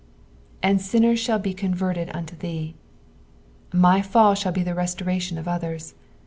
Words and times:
^' 0.01 0.03
And 0.63 0.79
nTiJierg 0.79 1.19
ehnll 1.31 1.45
he 1.45 1.53
oonverttd 1.53 2.15
unto 2.15 2.35
thee," 2.35 2.73
My 3.71 4.01
fall 4.01 4.33
shall 4.33 4.51
be 4.51 4.63
the 4.63 4.73
restoration 4.73 5.37
of 5.37 5.47
others. 5.47 5.93